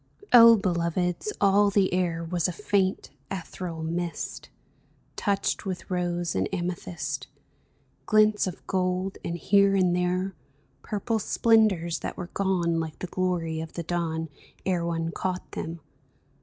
O 0.33 0.57
beloveds, 0.57 1.31
all 1.39 1.69
the 1.69 1.93
air 1.93 2.23
Was 2.23 2.47
a 2.47 2.51
faint, 2.51 3.11
ethereal 3.29 3.83
mist 3.83 4.49
Touched 5.15 5.63
with 5.63 5.91
rose 5.91 6.33
and 6.33 6.49
amethyst— 6.51 7.27
Glints 8.07 8.47
of 8.47 8.65
gold, 8.65 9.19
and 9.23 9.37
here 9.37 9.75
and 9.75 9.95
there 9.95 10.33
Purple 10.81 11.19
splendors 11.19 11.99
that 11.99 12.17
were 12.17 12.31
gone, 12.33 12.79
Like 12.79 12.97
the 12.97 13.05
glory 13.05 13.59
of 13.61 13.73
the 13.73 13.83
dawn. 13.83 14.29
Ere 14.65 14.83
one 14.83 15.11
caught 15.11 15.51
them. 15.51 15.81